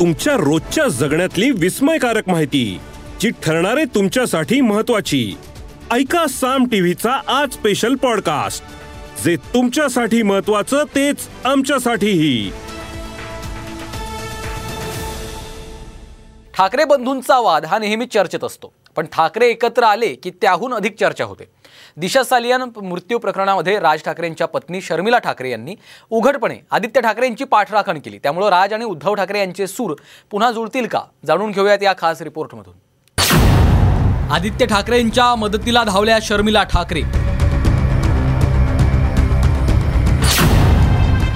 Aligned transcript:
तुमच्या 0.00 0.34
रोजच्या 0.34 0.88
जगण्यातली 0.88 1.50
विस्मयकारक 1.50 2.28
माहिती 2.28 2.80
जी 3.20 3.30
ठरणारे 3.30 3.84
तुमच्यासाठी 3.84 4.60
महत्वाची 4.60 5.34
ऐका 5.92 6.26
साम 6.26 6.64
टीव्हीचा 6.64 7.20
आज 7.28 7.52
स्पेशल 7.52 7.94
पॉडकास्ट 7.94 8.64
जे 9.24 9.36
तुमच्यासाठी 9.36 10.22
महत्वाचं 10.22 10.84
तेच 10.94 11.16
आमच्यासाठीही. 11.44 12.50
ठाकरे 16.56 16.84
बंधूंचा 16.84 17.38
वाद 17.38 17.64
हा 17.64 17.78
नेहमी 17.78 18.06
चर्चेत 18.06 18.44
असतो. 18.44 18.72
पण 18.98 19.06
ठाकरे 19.12 19.48
एकत्र 19.48 19.82
आले 19.84 20.06
की 20.14 20.30
त्याहून 20.42 20.72
अधिक 20.74 20.96
चर्चा 21.00 21.24
होते. 21.24 21.44
दिशा 21.96 22.22
सालियान 22.22 22.62
मृत्यू 22.82 23.18
प्रकरणामध्ये 23.18 23.78
राज 23.80 24.02
ठाकरेंच्या 24.04 24.46
पत्नी 24.46 24.80
शर्मिला 24.80 25.18
ठाकरे 25.18 25.50
यांनी 25.50 25.74
उघडपणे 26.10 26.54
आदित्य 26.70 27.00
ठाकरेंची 27.00 27.44
पाठराखण 27.44 27.98
केली. 27.98 28.18
त्यामुळं 28.18 28.48
राज 28.48 28.72
आणि 28.72 28.84
उद्धव 28.84 29.14
ठाकरे 29.14 29.38
यांचे 29.38 29.66
सूर 29.66 29.94
पुन्हा 30.30 30.50
जुळतील 30.52 30.86
का? 30.86 31.00
जाणून 31.26 31.50
घेऊयात 31.50 31.82
या 31.82 31.92
खास 31.98 32.22
रिपोर्टमधून. 32.22 32.74
आदित्य 34.32 34.66
ठाकरेंच्या 34.66 35.34
मदतीला 35.34 35.84
धावल्या 35.84 36.18
शर्मिला 36.22 36.62
ठाकरे. 36.62 37.02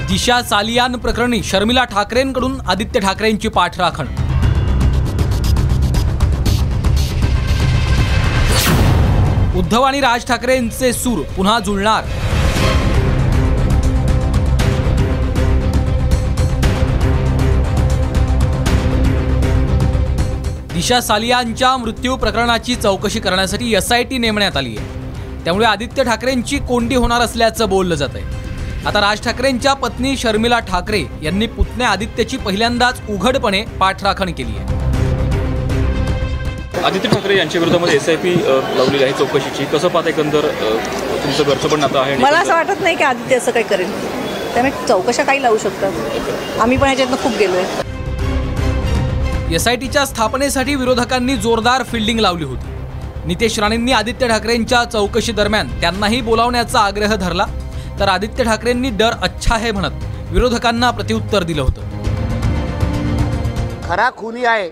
दिशा 0.06 0.42
सालियान 0.42 0.96
प्रकरणी 0.96 1.42
शर्मिला 1.42 1.84
ठाकरेंकडून 1.84 2.60
आदित्य 2.60 3.00
ठाकरेंची 3.00 3.48
पाठराखण. 3.48 4.06
उद्धव 9.56 9.82
आणि 9.82 10.00
राज 10.00 10.24
ठाकरेंचे 10.26 10.92
सूर 10.92 11.22
पुन्हा 11.36 11.58
जुळणार. 11.60 12.04
दिशा 20.72 21.00
सालियांच्या 21.00 21.76
मृत्यू 21.76 22.16
प्रकरणाची 22.16 22.74
चौकशी 22.74 23.20
करण्यासाठी 23.20 23.74
एस 23.74 23.92
आय 23.92 24.02
टी 24.04 24.18
नेमण्यात 24.18 24.56
आली 24.56 24.76
आहे. 24.76 25.00
त्यामुळे 25.44 25.66
आदित्य 25.66 26.04
ठाकरेंची 26.04 26.58
कोंडी 26.58 26.94
होणार 26.94 27.20
असल्याचं 27.20 27.68
बोललं 27.68 27.94
जात 27.94 28.14
आहे 28.14 28.86
आता 28.86 29.00
राज 29.00 29.20
ठाकरेंच्या 29.24 29.72
पत्नी 29.74 30.16
शर्मिला 30.16 30.58
ठाकरे 30.68 31.04
यांनी 31.22 31.46
पुतण्या 31.46 31.88
आदित्यची 31.88 32.36
पहिल्यांदाच 32.36 33.00
उघडपणे 33.10 33.62
पाठराखण 33.80 34.32
केली 34.32 34.56
आहे. 34.58 34.81
आदित्य 36.80 37.08
ठाकरे 37.08 37.36
यांच्या 37.36 37.60
विरोधामध्ये 37.60 37.94
एस 37.96 38.08
आय 38.08 38.16
पी 38.16 38.34
लावलेली 38.76 39.02
आहे 39.04 39.12
चौकशीची. 39.18 39.64
कसं 39.72 39.88
पाहता 39.88 40.08
एकंदर 40.08 40.46
तुमचं 40.50 41.42
घरचं 41.42 41.68
पण 41.68 41.80
नातं 41.80 41.98
आहे 42.00 42.16
मला 42.16 42.38
असं 42.38 42.52
वाटत 42.54 42.80
नाही 42.82 42.96
की 42.96 43.04
आदित्य 43.04 43.36
असं 43.36 43.50
काही 43.52 43.64
करेल. 43.64 43.90
त्यामुळे 44.54 44.86
चौकशा 44.88 45.22
काही 45.24 45.42
लावू 45.42 45.58
शकतात. 45.58 46.60
आम्ही 46.60 46.76
पण 46.76 46.88
याच्यातनं 46.88 47.16
खूप 47.22 47.36
गेलो 47.38 47.56
आहे 47.56 47.80
एस 49.54 49.68
आय 49.68 49.76
टीच्या 49.76 50.04
स्थापनेसाठी 50.06 50.74
विरोधकांनी 50.74 51.36
जोरदार 51.36 51.82
फिल्डिंग 51.92 52.20
लावली 52.20 52.44
होती. 52.44 52.66
नितेश 53.26 53.58
राणेंनी 53.58 53.92
आदित्य 53.92 54.28
ठाकरेंच्या 54.28 54.84
चौकशी 54.84 55.32
दरम्यान 55.32 55.68
त्यांनाही 55.80 56.20
बोलावण्याचा 56.20 56.80
आग्रह 56.80 57.14
धरला. 57.16 57.46
तर 58.00 58.08
आदित्य 58.08 58.44
ठाकरेंनी 58.44 58.90
डर 58.90 59.12
अच्छा 59.22 59.56
है 59.56 59.70
म्हणत 59.72 60.04
विरोधकांना 60.32 60.90
प्रत्युत्तर 60.90 61.42
दिलं 61.42 61.62
होतं. 61.62 61.80
खरा 63.88 64.10
खुनी 64.16 64.44
आहे. 64.44 64.70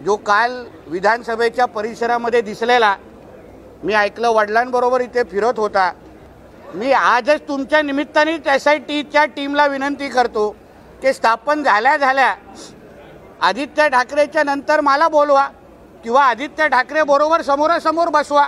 जो 0.00 0.16
काल 0.16 0.64
विधानसभेच्या 0.86 1.64
परिसरामध्ये 1.66 2.40
दिसलेला 2.42 2.94
मी 3.82 3.94
ऐकलं 3.94 4.32
वडिलांबरोबर 4.34 5.00
इथे 5.00 5.22
फिरत 5.30 5.58
होता. 5.58 5.90
मी 6.74 6.92
आजच 6.92 7.40
तुमच्या 7.48 7.80
निमित्तानेच 7.82 8.46
एस 8.48 8.66
आय 8.68 8.78
टीच्या 8.78 9.24
टीमला 9.36 9.66
विनंती 9.66 10.08
करतो 10.08 10.48
की 11.02 11.12
स्थापन 11.12 11.62
झाल्या 11.62 11.96
झाल्या 11.96 12.34
आदित्य 13.42 13.88
ठाकरेच्या 13.88 14.42
नंतर 14.44 14.80
मला 14.80 15.08
बोलवा 15.08 15.46
किंवा 16.04 16.22
आदित्य 16.24 16.68
ठाकरे 16.68 17.02
बरोबर 17.02 17.42
समोरासमोर 17.42 18.08
बसवा 18.08 18.46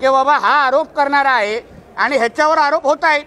की 0.00 0.08
बाबा 0.08 0.36
हा 0.38 0.52
आरोप 0.64 0.92
करणारा 0.96 1.30
आहे 1.30 1.60
आणि 1.96 2.16
ह्याच्यावर 2.16 2.58
आरोप 2.58 2.86
होत 2.86 3.04
आहेत. 3.04 3.24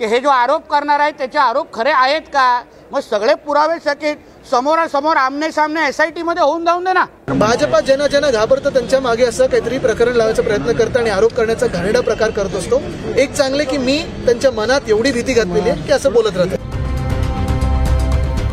की 0.00 0.06
हे 0.06 0.18
जो 0.20 0.28
आरोप 0.30 0.66
करणार 0.68 1.00
आहे 1.00 1.10
त्याचे 1.18 1.38
आरोप 1.38 1.72
खरे 1.74 1.90
आहेत 1.92 2.28
का? 2.34 2.44
मग 2.92 3.00
सगळे 3.00 3.34
पुरावे 3.46 3.74
सकित 3.84 4.16
समोरासमोर 4.50 5.16
आमने 5.16 5.50
सामने 5.52 5.86
एस 5.88 6.00
आय 6.00 6.10
टीमध्ये 6.10 6.42
होऊन 6.42 6.64
जाऊन 6.64 6.84
दे 6.84 6.92
ना. 6.92 7.04
भाजपा 7.30 7.80
ज्यांना 7.80 8.06
ज्यांना 8.06 8.30
घाबरतं 8.30 8.72
त्यांच्या 8.72 9.00
मागे 9.00 9.24
असं 9.24 9.46
काहीतरी 9.46 9.78
प्रकरण 9.78 10.16
लावायचा 10.16 10.42
प्रयत्न 10.42 10.72
करतं 10.78 11.00
आणि 11.00 11.10
आरोप 11.10 11.34
करण्याचा 11.34 11.66
घाणेरडा 11.66 12.00
प्रकार 12.00 12.30
करत 12.30 12.54
असतो. 12.58 12.80
एक 13.16 13.32
चांगले 13.32 13.64
की 13.64 13.78
मी 13.78 13.98
त्यांच्या 14.26 14.50
मनात 14.52 14.88
एवढी 14.88 15.12
भीती 15.12 15.32
घातलेली 15.34 15.70
आहे 15.70 15.86
की 15.86 15.92
असं 15.92 16.12
बोलत 16.12 16.36
राहते 16.36 16.56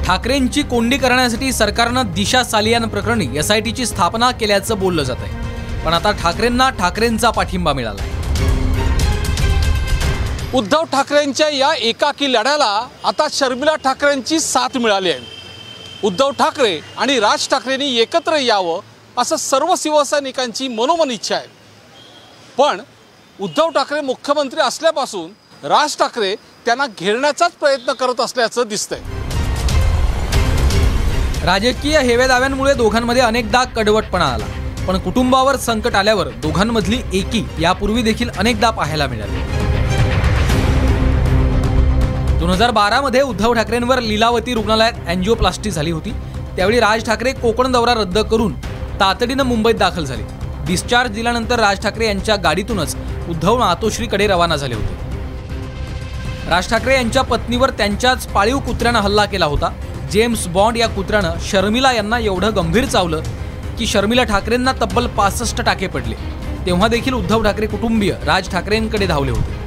ठाकरेंची 0.06 0.62
कोंडी 0.64 0.98
करण्यासाठी 0.98 1.52
सरकारनं 1.54 2.14
दिशा 2.16 2.44
सालियान 2.44 2.88
प्रकरणी 2.90 3.28
एस 3.38 3.52
आय 3.52 3.62
टीची 3.62 3.86
स्थापना 3.86 4.32
केल्याचं 4.32 4.80
बोललं 4.80 5.04
जात 5.04 5.22
आहे 5.22 5.84
पण 5.86 5.94
आता 5.94 6.12
ठाकरेंना 6.22 6.70
ठाकरेंचा 6.80 7.30
पाठिंबा 7.30 7.74
मिळाला 7.74 8.02
आहे 8.02 8.17
उद्धव 10.56 10.84
ठाकरेंच्या 10.92 11.48
या 11.50 11.74
एकाकी 11.76 12.32
लढ्याला 12.34 12.88
आता 13.06 13.28
शर्मिला 13.32 13.76
ठाकरेंची 13.76 14.40
साथ 14.40 14.78
मिळाली 14.78 15.10
आहे. 15.12 15.20
उद्धव 16.04 16.30
ठाकरे 16.32 16.80
आणि 16.98 17.20
राज 17.20 17.48
ठाकरेंनी 17.50 17.96
एकत्र 18.02 18.36
यावं 18.36 18.80
असं 19.18 19.36
सर्व 19.36 19.74
शिवसैनिकांची 19.78 20.68
मनोमन 20.68 21.12
इच्छा 21.12 21.36
आहे. 21.36 21.48
पण 22.58 22.82
उद्धव 23.40 23.70
ठाकरे 23.70 24.02
मुख्यमंत्री 24.02 24.62
असल्यापासून 24.62 25.30
राज 25.64 25.98
ठाकरे 25.98 26.34
त्यांना 26.66 26.86
घेरण्याचाच 27.00 27.52
प्रयत्न 27.52 27.94
करत 27.94 28.22
असल्याचं 28.22 28.68
दिसतंय. 28.68 29.00
राजकीय 31.46 32.00
हेवेदाव्यांमुळे 32.00 32.74
दोघांमध्ये 32.74 33.22
अनेकदा 33.22 33.64
कडवटपणा 33.76 34.26
आला. 34.26 34.46
पण 34.88 34.98
कुटुंबावर 34.98 35.56
संकट 35.58 35.96
आल्यावर 35.96 36.28
दोघांमधली 36.42 37.02
एकी 37.14 37.46
यापूर्वी 37.60 38.02
देखील 38.02 38.30
अनेकदा 38.30 38.70
पाहायला 38.70 39.08
मिळाली. 39.08 39.66
दोन 42.48 42.54
हजार 42.54 42.72
बारामध्ये 42.72 43.22
उद्धव 43.22 43.54
ठाकरेंवर 43.54 44.00
लीलावती 44.02 44.54
रुग्णालयात 44.54 45.08
अँजिओप्लास्टी 45.08 45.72
झाली 45.72 45.92
होती. 45.92 46.12
त्यावेळी 46.56 46.80
राज 46.80 47.04
ठाकरे 47.06 47.32
कोकण 47.32 47.72
दौरा 47.72 47.94
रद्द 47.94 48.18
करून 48.32 48.54
तातडीनं 49.00 49.44
मुंबईत 49.44 49.76
दाखल 49.76 50.06
झाले. 50.06 50.24
डिस्चार्ज 50.68 51.12
दिल्यानंतर 51.12 51.60
राज 51.60 51.80
ठाकरे 51.84 52.06
यांच्या 52.08 52.36
गाडीतूनच 52.36 52.96
उद्धव 53.30 53.58
मातोश्रीकडे 53.58 54.28
रवाना 54.28 54.56
झाले 54.56 54.76
होते. 54.76 54.96
राज 56.50 56.70
ठाकरे 56.70 56.96
यांच्या 56.96 57.22
पत्नीवर 57.22 57.70
त्यांच्याच 57.70 58.28
पाळीव 58.28 58.60
कुत्र्यानं 58.60 59.00
हल्ला 59.00 59.26
केला 59.26 59.46
होता. 59.46 59.72
जेम्स 60.12 60.48
बॉन्ड 60.48 60.78
या 60.78 60.88
कुत्र्यानं 60.88 61.40
शर्मिला 61.50 61.94
यांना 61.94 62.20
एवढं 62.20 62.56
गंभीर 62.56 62.86
चावलं 62.86 63.24
की 63.80 63.88
शर्मिला 63.88 64.24
ठाकरेंना 64.24 64.72
तब्बल 64.82 65.08
पासष्ट 65.08 65.62
टाके 65.62 65.88
पडले. 65.88 66.16
तेव्हा 66.66 66.88
देखील 66.88 67.14
उद्धव 67.14 67.44
ठाकरे 67.44 67.68
कुटुंबीय 67.68 68.16
राज 68.26 68.50
ठाकरेंकडे 68.50 69.08
धावले 69.08 69.32
होते. 69.32 69.66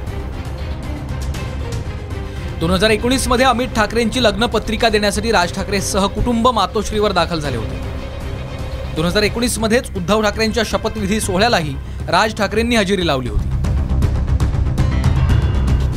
दोन 2.61 2.71
हजार 2.71 2.89
एकोणीसमध्ये 2.91 3.45
अमित 3.45 3.67
ठाकरेंची 3.75 4.21
लग्न 4.23 4.45
पत्रिका 4.45 4.89
देण्यासाठी 4.89 5.31
राज 5.31 5.53
ठाकरे 5.53 5.79
सहकुटुंब 5.81 6.47
मातोश्रीवर 6.47 7.11
दाखल 7.11 7.39
झाले 7.39 7.57
होते. 7.57 7.79
दोन 8.95 9.05
हजार 9.05 9.23
एकोणीस 9.23 9.57
मध्येच 9.59 9.89
उद्धव 9.97 10.21
ठाकरेंच्या 10.21 10.63
शपथविधी 10.67 11.19
सोहळ्यालाही 11.21 11.73
राज 12.09 12.35
ठाकरेंनी 12.37 12.75
हजेरी 12.75 13.07
लावली 13.07 13.29
होती. 13.29 13.49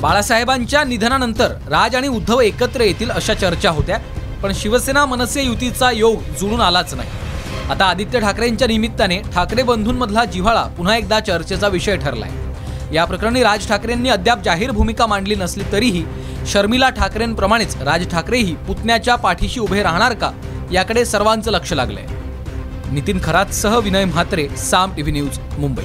बाळासाहेबांच्या 0.00 0.84
निधनानंतर 0.84 1.52
राज 1.70 1.96
आणि 1.96 2.08
उद्धव 2.08 2.40
एकत्र 2.40 2.80
येतील 2.80 3.10
अशा 3.10 3.34
चर्चा 3.34 3.70
होत्या 3.70 3.98
पण 4.42 4.52
शिवसेना 4.54 5.04
मनसे 5.06 5.42
युतीचा 5.42 5.90
योग 5.90 6.22
जुळून 6.40 6.60
आलाच 6.60 6.94
नाही. 6.94 7.08
आता 7.70 7.84
आदित्य 7.84 8.20
ठाकरेंच्या 8.20 8.68
निमित्ताने 8.68 9.22
ठाकरे 9.34 9.62
बंधूंमधला 9.62 10.24
जिव्हाळा 10.24 10.64
पुन्हा 10.76 10.96
एकदा 10.96 11.20
चर्चेचा 11.20 11.68
विषय 11.68 11.96
ठरलाय. 11.96 12.30
या 12.94 13.04
प्रकरणी 13.04 13.42
राज 13.42 13.68
ठाकरेंनी 13.68 14.08
अद्याप 14.08 14.42
जाहीर 14.44 14.70
भूमिका 14.70 15.06
मांडली 15.06 15.34
नसली 15.34 15.64
तरीही 15.72 16.04
शर्मिला 16.46 16.88
ठाकरेंप्रमाणेच 16.88 17.76
राज 17.76 18.08
ठाकरेही 18.08 18.54
पुतण्याच्या 18.54 19.14
पाठीशी 19.14 19.60
उभे 19.60 19.82
राहणार 19.82 20.14
का 20.14 20.32
याकडे 20.72 21.04
सर्वांचं 21.04 21.50
लक्ष 21.50 21.72
लागलंय. 21.72 22.06
नितीन 22.92 23.18
खरातसह 23.24 23.78
विनय 23.78 24.04
म्हात्रे 24.04 24.48
साम 24.48 24.94
टीव्ही 24.94 25.12
न्यूज 25.12 25.38
मुंबई. 25.58 25.82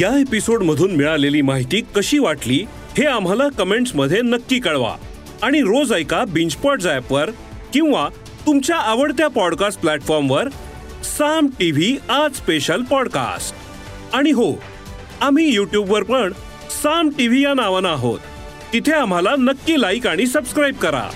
या 0.00 0.20
एपिसोड 0.20 0.62
मधून 0.62 0.90
मिळालेली 0.90 1.42
माहिती 1.42 1.80
कशी 1.96 2.18
वाटली 2.18 2.66
हे 2.98 3.06
आम्हाला 3.06 3.48
कमेंट्समध्ये 3.48 4.20
नक्की 4.22 4.58
कळवा. 4.58 4.96
आणि 5.42 5.60
रोज 5.60 5.92
ऐका 5.92 6.24
बिंचपॉट 6.24 6.78
वर 7.10 7.30
किंवा 7.72 8.08
तुमच्या 8.46 8.76
आवडत्या 8.76 9.28
पॉडकास्ट 9.28 9.80
प्लॅटफॉर्मवर 9.80 10.48
साम 11.18 11.46
टीव्ही 11.46 11.96
आज 12.08 12.36
स्पेशल 12.36 12.82
पॉडकास्ट 12.82 13.54
आणि 14.14 14.30
हो 14.30 14.62
आम्ही 15.20 15.54
यूट्यूबवर 15.54 16.02
पण 16.02 16.32
साम 16.70 17.08
टीव्ही 17.08 17.44
या 17.44 17.54
नावानं 17.54 17.88
आहोत. 17.88 18.18
तिथे 18.72 18.92
आम्हाला 18.92 19.30
नक्की 19.38 19.80
लाईक 19.80 20.06
आणि 20.06 20.26
सबस्क्राईब 20.26 20.76
करा. 20.76 21.10